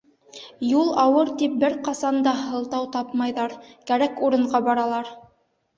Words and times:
Юл 0.67 0.87
ауыр 1.03 1.31
тип 1.41 1.59
бер 1.65 1.77
ҡасан 1.89 2.17
да 2.29 2.33
һылтау 2.41 2.91
тапмайҙар, 2.99 3.55
кәрәк 3.93 4.21
урынға 4.31 4.67
баралар. 4.71 5.17